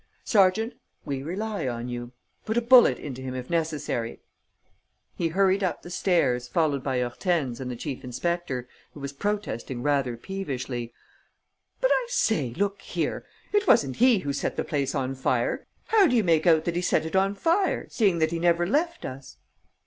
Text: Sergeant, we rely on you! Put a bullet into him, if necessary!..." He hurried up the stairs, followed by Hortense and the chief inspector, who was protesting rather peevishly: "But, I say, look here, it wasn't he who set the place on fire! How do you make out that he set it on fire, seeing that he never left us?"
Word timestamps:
Sergeant, 0.25 0.73
we 1.05 1.21
rely 1.21 1.67
on 1.67 1.87
you! 1.87 2.11
Put 2.43 2.57
a 2.57 2.61
bullet 2.63 2.97
into 2.97 3.21
him, 3.21 3.35
if 3.35 3.51
necessary!..." 3.51 4.19
He 5.15 5.27
hurried 5.27 5.63
up 5.63 5.83
the 5.83 5.91
stairs, 5.91 6.47
followed 6.47 6.81
by 6.81 6.99
Hortense 7.01 7.59
and 7.59 7.69
the 7.69 7.75
chief 7.75 8.03
inspector, 8.03 8.67
who 8.95 8.99
was 8.99 9.13
protesting 9.13 9.83
rather 9.83 10.17
peevishly: 10.17 10.91
"But, 11.81 11.91
I 11.93 12.05
say, 12.09 12.51
look 12.57 12.81
here, 12.81 13.27
it 13.53 13.67
wasn't 13.67 13.97
he 13.97 14.17
who 14.17 14.33
set 14.33 14.55
the 14.55 14.63
place 14.63 14.95
on 14.95 15.13
fire! 15.13 15.67
How 15.85 16.07
do 16.07 16.15
you 16.15 16.23
make 16.23 16.47
out 16.47 16.65
that 16.65 16.75
he 16.75 16.81
set 16.81 17.05
it 17.05 17.15
on 17.15 17.35
fire, 17.35 17.85
seeing 17.91 18.17
that 18.17 18.31
he 18.31 18.39
never 18.39 18.65
left 18.65 19.05
us?" 19.05 19.37